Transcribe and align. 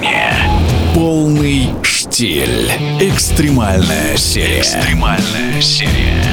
движения. 0.00 0.34
Полный 0.94 1.70
штиль. 1.82 2.70
Экстремальная 3.00 4.16
серия. 4.16 4.60
Экстремальная 4.60 5.60
серия. 5.60 6.24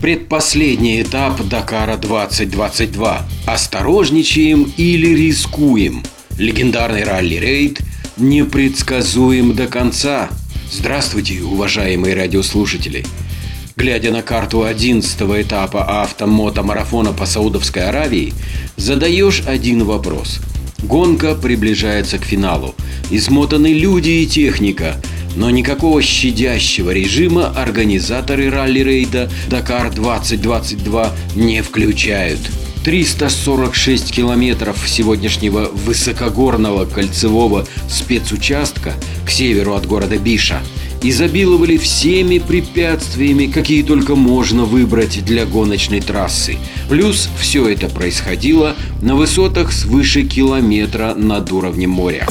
Предпоследний 0.00 1.02
этап 1.02 1.42
Дакара 1.42 1.96
2022. 1.96 3.22
Осторожничаем 3.46 4.72
или 4.76 5.08
рискуем? 5.08 6.02
Легендарный 6.38 7.04
ралли-рейд 7.04 7.80
непредсказуем 8.16 9.54
до 9.54 9.66
конца. 9.66 10.30
Здравствуйте, 10.72 11.42
уважаемые 11.42 12.14
радиослушатели. 12.14 13.04
Глядя 13.76 14.10
на 14.10 14.22
карту 14.22 14.64
11 14.64 15.20
этапа 15.42 16.02
автомотомарафона 16.02 17.12
по 17.12 17.26
Саудовской 17.26 17.88
Аравии, 17.88 18.32
задаешь 18.76 19.42
один 19.46 19.84
вопрос. 19.84 20.40
Гонка 20.82 21.34
приближается 21.34 22.18
к 22.18 22.24
финалу. 22.24 22.74
Измотаны 23.10 23.72
люди 23.72 24.10
и 24.10 24.26
техника, 24.26 24.96
но 25.36 25.50
никакого 25.50 26.02
щадящего 26.02 26.90
режима 26.90 27.48
организаторы 27.48 28.50
ралли-рейда 28.50 29.30
«Дакар 29.48 29.88
2022» 29.88 31.10
не 31.36 31.62
включают. 31.62 32.40
346 32.84 34.10
километров 34.10 34.88
сегодняшнего 34.88 35.70
высокогорного 35.72 36.86
кольцевого 36.86 37.66
спецучастка 37.88 38.94
к 39.26 39.30
северу 39.30 39.74
от 39.74 39.86
города 39.86 40.16
Биша 40.16 40.62
изобиловали 41.02 41.76
всеми 41.76 42.38
препятствиями, 42.38 43.46
какие 43.46 43.82
только 43.82 44.14
можно 44.14 44.64
выбрать 44.64 45.24
для 45.24 45.46
гоночной 45.46 46.00
трассы. 46.00 46.58
Плюс 46.88 47.28
все 47.40 47.68
это 47.68 47.88
происходило 47.88 48.76
на 49.00 49.14
высотах 49.14 49.72
свыше 49.72 50.22
километра 50.22 51.14
над 51.14 51.52
уровнем 51.52 51.90
моря. 51.90 52.26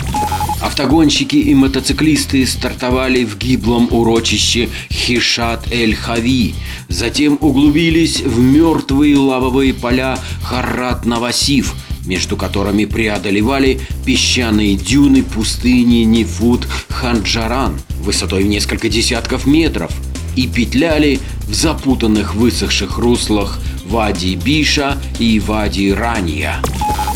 Автогонщики 0.61 1.37
и 1.37 1.55
мотоциклисты 1.55 2.45
стартовали 2.45 3.23
в 3.23 3.37
гиблом 3.37 3.87
урочище 3.91 4.69
Хишат-эль-Хави, 4.91 6.53
затем 6.89 7.37
углубились 7.39 8.21
в 8.21 8.39
мертвые 8.39 9.17
лавовые 9.17 9.73
поля 9.73 10.19
Харрат-Навасив, 10.43 11.73
между 12.05 12.35
которыми 12.35 12.85
преодолевали 12.85 13.79
песчаные 14.05 14.75
дюны 14.75 15.23
пустыни 15.23 16.03
Нефут-Ханджаран 16.03 17.79
высотой 17.99 18.43
в 18.43 18.47
несколько 18.47 18.89
десятков 18.89 19.45
метров 19.45 19.91
и 20.35 20.47
петляли 20.47 21.19
в 21.47 21.53
запутанных 21.53 22.35
высохших 22.35 22.97
руслах 22.97 23.59
Вади 23.85 24.35
Биша 24.35 24.97
и 25.17 25.39
Вади 25.39 25.91
Ранья. 25.91 26.61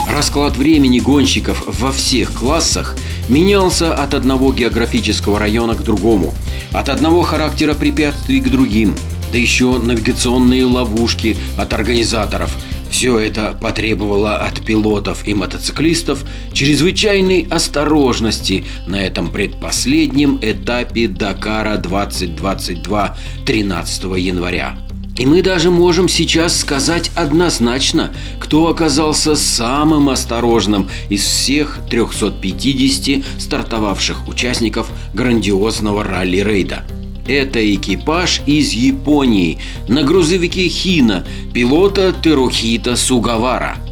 Расклад 0.09 0.57
времени 0.57 0.99
гонщиков 0.99 1.63
во 1.67 1.91
всех 1.91 2.33
классах 2.33 2.95
менялся 3.29 3.93
от 3.93 4.13
одного 4.13 4.51
географического 4.51 5.39
района 5.39 5.75
к 5.75 5.83
другому, 5.83 6.33
от 6.71 6.89
одного 6.89 7.21
характера 7.21 7.73
препятствий 7.73 8.41
к 8.41 8.49
другим, 8.49 8.95
да 9.31 9.37
еще 9.37 9.77
навигационные 9.77 10.65
ловушки 10.65 11.37
от 11.57 11.73
организаторов. 11.73 12.51
Все 12.93 13.17
это 13.17 13.57
потребовало 13.59 14.37
от 14.37 14.63
пилотов 14.63 15.27
и 15.27 15.33
мотоциклистов 15.33 16.23
чрезвычайной 16.53 17.47
осторожности 17.49 18.65
на 18.85 18.97
этом 18.97 19.31
предпоследнем 19.31 20.37
этапе 20.43 21.07
Дакара 21.07 21.77
2022 21.77 23.17
13 23.47 24.03
января. 24.19 24.77
И 25.17 25.25
мы 25.25 25.41
даже 25.41 25.71
можем 25.71 26.07
сейчас 26.07 26.59
сказать 26.59 27.09
однозначно, 27.15 28.13
кто 28.39 28.67
оказался 28.67 29.35
самым 29.35 30.09
осторожным 30.09 30.87
из 31.09 31.23
всех 31.23 31.79
350 31.89 33.25
стартовавших 33.41 34.27
участников 34.27 34.87
грандиозного 35.15 36.03
ралли-рейда. 36.03 36.83
Это 37.27 37.73
экипаж 37.73 38.41
из 38.45 38.71
Японии. 38.71 39.57
На 39.87 40.03
грузовике 40.03 40.67
Хина 40.67 41.25
пилота 41.53 42.13
Терухита 42.21 42.95
Сугавара– 42.95 43.77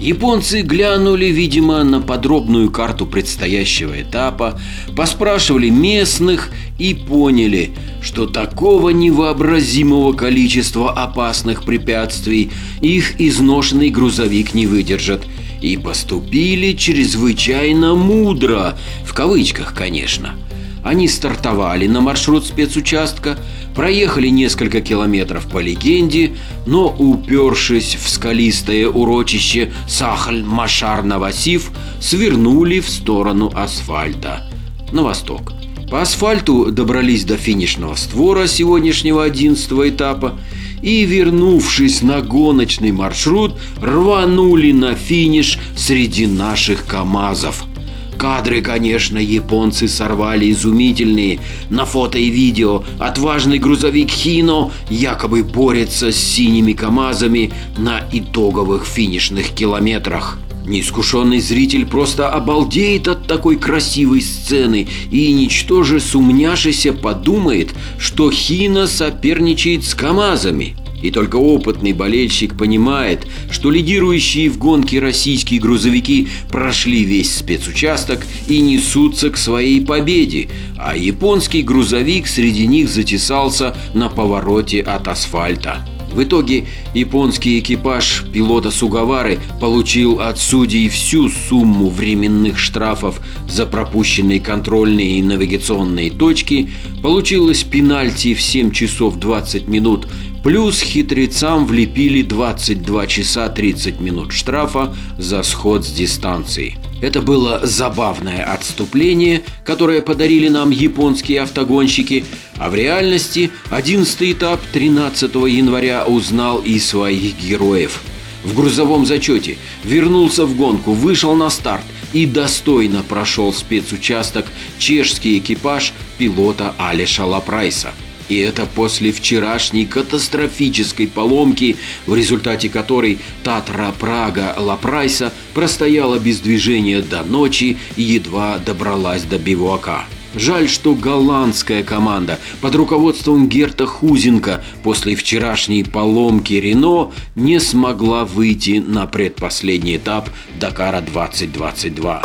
Японцы 0.00 0.60
глянули, 0.60 1.26
видимо, 1.26 1.82
на 1.82 2.02
подробную 2.02 2.70
карту 2.70 3.06
предстоящего 3.06 4.02
этапа, 4.02 4.60
поспрашивали 4.94 5.70
местных 5.70 6.50
и 6.78 6.92
поняли, 6.92 7.70
что 8.02 8.26
такого 8.26 8.90
невообразимого 8.90 10.12
количества 10.12 10.92
опасных 10.92 11.64
препятствий 11.64 12.50
их 12.82 13.18
изношенный 13.18 13.88
грузовик 13.88 14.52
не 14.52 14.66
выдержит. 14.66 15.22
И 15.62 15.78
поступили 15.78 16.74
чрезвычайно 16.74 17.94
мудро, 17.94 18.76
в 19.04 19.14
кавычках, 19.14 19.74
конечно– 19.74 20.34
они 20.86 21.08
стартовали 21.08 21.88
на 21.88 22.00
маршрут 22.00 22.46
спецучастка, 22.46 23.36
проехали 23.74 24.28
несколько 24.28 24.80
километров 24.80 25.48
по 25.50 25.58
легенде, 25.58 26.36
но, 26.64 26.94
упершись 26.96 27.96
в 27.96 28.08
скалистое 28.08 28.86
урочище 28.86 29.72
Сахаль-Машар-Навасив, 29.88 31.70
свернули 32.00 32.78
в 32.78 32.88
сторону 32.88 33.50
асфальта, 33.52 34.48
на 34.92 35.02
восток. 35.02 35.54
По 35.90 36.02
асфальту 36.02 36.70
добрались 36.70 37.24
до 37.24 37.36
финишного 37.36 37.96
створа 37.96 38.46
сегодняшнего 38.46 39.24
11 39.24 39.68
этапа 39.88 40.38
и, 40.82 41.04
вернувшись 41.04 42.02
на 42.02 42.20
гоночный 42.20 42.92
маршрут, 42.92 43.54
рванули 43.82 44.70
на 44.70 44.94
финиш 44.94 45.58
среди 45.76 46.28
наших 46.28 46.86
КАМАЗов– 46.86 47.64
Кадры, 48.16 48.62
конечно, 48.62 49.18
японцы 49.18 49.88
сорвали 49.88 50.50
изумительные. 50.50 51.38
На 51.68 51.84
фото 51.84 52.18
и 52.18 52.30
видео 52.30 52.82
отважный 52.98 53.58
грузовик 53.58 54.10
Хино 54.10 54.70
якобы 54.88 55.42
борется 55.42 56.12
с 56.12 56.16
синими 56.16 56.72
КАМАЗами 56.72 57.52
на 57.76 58.02
итоговых 58.10 58.86
финишных 58.86 59.50
километрах. 59.50 60.38
Неискушенный 60.64 61.40
зритель 61.40 61.86
просто 61.86 62.28
обалдеет 62.28 63.06
от 63.06 63.26
такой 63.26 63.56
красивой 63.56 64.20
сцены 64.20 64.88
и, 65.12 65.32
ничтоже 65.32 66.00
сумняшися, 66.00 66.92
подумает, 66.92 67.72
что 67.98 68.30
Хина 68.30 68.86
соперничает 68.86 69.84
с 69.84 69.94
КАМАЗами– 69.94 70.74
и 71.06 71.10
только 71.10 71.36
опытный 71.36 71.92
болельщик 71.92 72.56
понимает, 72.58 73.26
что 73.50 73.70
лидирующие 73.70 74.50
в 74.50 74.58
гонке 74.58 74.98
российские 74.98 75.60
грузовики 75.60 76.28
прошли 76.50 77.04
весь 77.04 77.36
спецучасток 77.36 78.26
и 78.48 78.60
несутся 78.60 79.30
к 79.30 79.36
своей 79.36 79.80
победе, 79.80 80.48
а 80.76 80.96
японский 80.96 81.62
грузовик 81.62 82.26
среди 82.26 82.66
них 82.66 82.88
затесался 82.88 83.76
на 83.94 84.08
повороте 84.08 84.80
от 84.80 85.06
асфальта. 85.06 85.86
В 86.16 86.22
итоге 86.22 86.64
японский 86.94 87.58
экипаж 87.58 88.24
пилота 88.32 88.70
Сугавары 88.70 89.38
получил 89.60 90.20
от 90.20 90.38
судей 90.38 90.88
всю 90.88 91.28
сумму 91.28 91.90
временных 91.90 92.58
штрафов 92.58 93.20
за 93.46 93.66
пропущенные 93.66 94.40
контрольные 94.40 95.18
и 95.18 95.22
навигационные 95.22 96.10
точки, 96.10 96.70
получилось 97.02 97.64
пенальти 97.64 98.32
в 98.32 98.40
7 98.40 98.70
часов 98.70 99.16
20 99.16 99.68
минут 99.68 100.08
Плюс 100.46 100.80
хитрецам 100.80 101.66
влепили 101.66 102.22
22 102.22 103.08
часа 103.08 103.48
30 103.48 103.98
минут 103.98 104.30
штрафа 104.30 104.94
за 105.18 105.42
сход 105.42 105.84
с 105.84 105.90
дистанции. 105.90 106.78
Это 107.02 107.20
было 107.20 107.66
забавное 107.66 108.44
отступление, 108.44 109.42
которое 109.64 110.02
подарили 110.02 110.46
нам 110.46 110.70
японские 110.70 111.40
автогонщики, 111.40 112.24
а 112.58 112.70
в 112.70 112.76
реальности 112.76 113.50
11 113.70 114.22
этап 114.34 114.60
13 114.72 115.34
января 115.34 116.04
узнал 116.04 116.58
и 116.58 116.78
своих 116.78 117.36
героев. 117.40 118.00
В 118.44 118.54
грузовом 118.54 119.04
зачете 119.04 119.58
вернулся 119.82 120.46
в 120.46 120.54
гонку, 120.56 120.92
вышел 120.92 121.34
на 121.34 121.50
старт 121.50 121.82
и 122.12 122.24
достойно 122.24 123.02
прошел 123.02 123.52
спецучасток 123.52 124.46
чешский 124.78 125.38
экипаж 125.38 125.92
пилота 126.18 126.72
Алиша 126.78 127.24
Лапрайса– 127.24 127.90
и 128.28 128.36
это 128.38 128.66
после 128.66 129.12
вчерашней 129.12 129.86
катастрофической 129.86 131.06
поломки, 131.06 131.76
в 132.06 132.14
результате 132.14 132.68
которой 132.68 133.18
Татра 133.42 133.94
Прага 133.98 134.54
Лапрайса 134.56 135.32
простояла 135.54 136.18
без 136.18 136.40
движения 136.40 137.02
до 137.02 137.22
ночи 137.22 137.76
и 137.96 138.02
едва 138.02 138.58
добралась 138.58 139.22
до 139.22 139.38
бивуака. 139.38 140.04
Жаль, 140.36 140.68
что 140.68 140.94
голландская 140.94 141.82
команда 141.82 142.38
под 142.60 142.74
руководством 142.74 143.48
Герта 143.48 143.86
Хузенко 143.86 144.62
после 144.82 145.16
вчерашней 145.16 145.82
поломки 145.82 146.52
Рено 146.52 147.12
не 147.34 147.58
смогла 147.58 148.26
выйти 148.26 148.84
на 148.86 149.06
предпоследний 149.06 149.96
этап 149.96 150.28
Дакара 150.60 151.00
2022. 151.00 152.22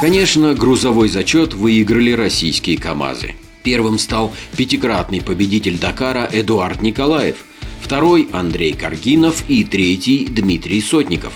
Конечно, 0.00 0.54
грузовой 0.54 1.08
зачет 1.08 1.52
выиграли 1.52 2.12
российские 2.12 2.78
КАМАЗы. 2.78 3.34
Первым 3.68 3.98
стал 3.98 4.32
пятикратный 4.56 5.20
победитель 5.20 5.76
Дакара 5.76 6.26
Эдуард 6.32 6.80
Николаев, 6.80 7.36
второй– 7.82 8.26
Андрей 8.32 8.72
Каргинов 8.72 9.44
и 9.46 9.62
третий– 9.62 10.24
Дмитрий 10.30 10.80
Сотников. 10.80 11.34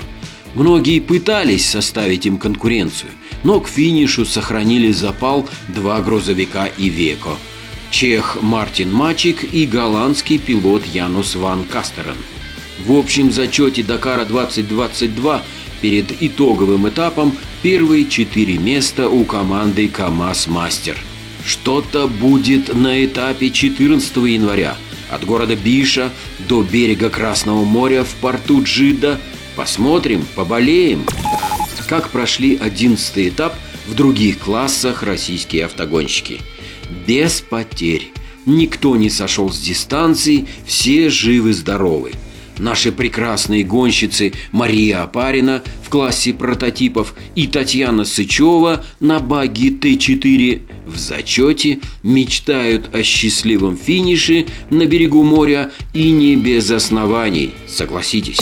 Многие 0.55 1.01
пытались 1.01 1.69
составить 1.69 2.25
им 2.25 2.39
конкуренцию, 2.39 3.11
но 3.45 3.61
к 3.61 3.69
финишу 3.69 4.25
сохранили 4.25 4.93
запал 4.93 5.47
два 5.69 6.01
грузовика 6.01 6.71
Ивеко. 6.79 7.37
Чех 7.91 8.39
Мартин 8.41 8.91
Мачик 8.91 9.45
и 9.53 9.67
голландский 9.67 10.39
пилот 10.39 10.87
Янус 10.87 11.35
Ван 11.35 11.65
Кастерен. 11.65 12.17
В 12.87 12.97
общем 12.97 13.31
зачете 13.31 13.83
Дакара 13.83 14.25
2022 14.25 15.43
перед 15.83 16.23
итоговым 16.23 16.89
этапом 16.89 17.37
первые 17.61 18.09
четыре 18.09 18.57
места 18.57 19.11
у 19.11 19.23
команды 19.27 19.87
КАМАЗ 19.89 20.47
Мастер. 20.47 20.97
Что-то 21.45 22.09
будет 22.09 22.75
на 22.75 23.05
этапе 23.05 23.51
14 23.51 24.17
января 24.17 24.77
от 25.11 25.25
города 25.25 25.57
Биша 25.57 26.11
до 26.49 26.63
берега 26.63 27.11
Красного 27.11 27.65
моря 27.65 28.05
в 28.05 28.15
порту 28.17 28.63
Джида. 28.63 29.21
Посмотрим, 29.57 30.25
поболеем. 30.35 31.05
Как 31.89 32.09
прошли 32.09 32.57
11 32.57 33.29
этап 33.29 33.55
в 33.87 33.95
других 33.95 34.39
классах 34.39 35.03
российские 35.03 35.67
автогонщики. 35.67 36.41
Без 37.07 37.43
потерь. 37.43 38.13
Никто 38.47 38.97
не 38.97 39.11
сошел 39.11 39.53
с 39.53 39.59
дистанции, 39.59 40.47
все 40.67 41.11
живы-здоровы. 41.11 42.13
Наши 42.59 42.93
прекрасные 42.93 43.65
гонщицы 43.65 44.33
Мария 44.53 45.03
Апарина 45.03 45.63
в 45.83 45.89
классе 45.89 46.33
прототипов 46.33 47.15
и 47.35 47.47
Татьяна 47.47 48.05
Сычева 48.05 48.85
на 49.01 49.21
баги 49.21 49.71
Т4 49.71 50.61
в 50.87 50.99
зачете 50.99 51.81
мечтают 52.03 52.95
о 52.95 53.03
счастливом 53.03 53.77
финише 53.77 54.47
на 54.71 54.85
берегу 54.87 55.23
моря 55.23 55.71
и 55.95 56.11
не 56.11 56.37
без 56.37 56.71
оснований, 56.71 57.53
согласитесь. 57.69 58.41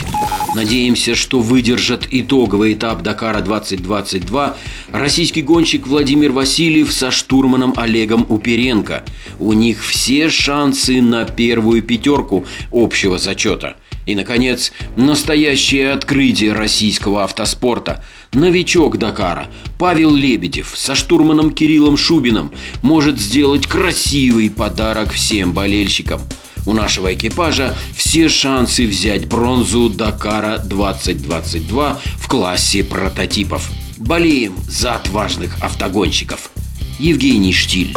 Надеемся, 0.55 1.15
что 1.15 1.41
выдержат 1.41 2.09
итоговый 2.11 2.75
этап 2.75 3.03
Дакара 3.03 3.41
2022 3.41 4.57
российский 4.91 5.43
гонщик 5.43 5.87
Владимир 5.87 6.33
Васильев 6.33 6.93
со 6.93 7.11
штурманом 7.11 7.75
Олегом 7.77 8.27
Уперенко. 8.29 9.05
У 9.39 9.53
них 9.53 9.85
все 9.85 10.29
шансы 10.31 11.01
на 11.01 11.25
первую 11.25 11.83
пятерку 11.83 12.45
общего 12.73 13.19
зачета– 13.19 13.77
и, 14.11 14.15
наконец, 14.15 14.73
настоящее 14.97 15.93
открытие 15.93 16.53
российского 16.53 17.25
автоспорта. 17.25 18.05
Новичок 18.33 18.99
Дакара 18.99 19.49
Павел 19.79 20.15
Лебедев 20.15 20.73
со 20.75 20.95
штурманом 20.95 21.53
Кириллом 21.53 21.97
Шубиным 21.97 22.53
может 22.83 23.19
сделать 23.19 23.67
красивый 23.67 24.51
подарок 24.51 25.13
всем 25.13 25.53
болельщикам. 25.53 26.21
У 26.67 26.73
нашего 26.73 27.15
экипажа 27.15 27.75
все 27.97 28.29
шансы 28.29 28.87
взять 28.87 29.27
бронзу 29.27 29.89
Дакара 29.89 30.59
2022 30.59 32.01
в 32.19 32.29
классе 32.29 32.85
прототипов. 32.85 33.71
Болеем 33.97 34.55
за 34.69 34.95
отважных 34.95 35.63
автогонщиков. 35.63 36.51
Евгений 36.99 37.53
Штиль. 37.53 37.95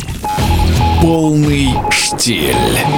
Полный 1.01 1.69
штиль. 1.91 2.55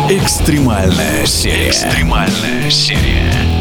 Экстремальная 0.09 1.25
серия. 1.25 1.69
Экстремальная 1.69 2.69
серия. 2.69 3.54